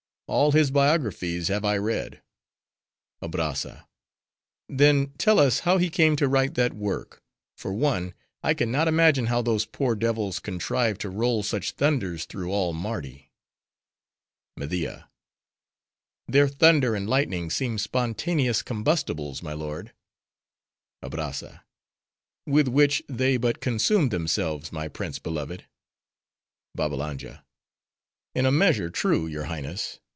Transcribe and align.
All 0.27 0.53
his 0.53 0.71
biographies 0.71 1.49
have 1.49 1.65
I 1.65 1.75
read. 1.75 2.21
ABRAZZA—Then, 3.21 5.07
tell 5.17 5.39
us 5.39 5.59
how 5.59 5.77
he 5.77 5.89
came 5.89 6.15
to 6.15 6.27
write 6.29 6.53
that 6.53 6.73
work. 6.73 7.21
For 7.57 7.73
one, 7.73 8.13
I 8.41 8.53
can 8.53 8.71
not 8.71 8.87
imagine 8.87 9.25
how 9.25 9.41
those 9.41 9.65
poor 9.65 9.93
devils 9.93 10.39
contrive 10.39 10.97
to 10.99 11.09
roll 11.09 11.43
such 11.43 11.73
thunders 11.73 12.23
through 12.23 12.49
all 12.49 12.71
Mardi. 12.71 13.29
MEDIA—Their 14.55 16.47
thunder 16.47 16.95
and 16.95 17.09
lightning 17.09 17.49
seem 17.49 17.77
spontaneous 17.77 18.61
combustibles, 18.61 19.43
my 19.43 19.51
lord. 19.51 19.91
ABRAZZA—With 21.03 22.69
which, 22.69 23.03
they 23.09 23.35
but 23.35 23.59
consume 23.59 24.07
themselves, 24.07 24.71
my 24.71 24.87
prince 24.87 25.19
beloved. 25.19 25.65
BABBALANJA—In 26.77 28.45
a 28.45 28.51
measure, 28.53 28.89
true, 28.89 29.27
your 29.27 29.43
Highness. 29.43 29.99